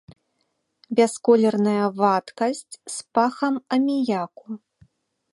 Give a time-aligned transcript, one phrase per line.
[0.99, 4.47] Бясколерная вадкасць з пахам аміяку.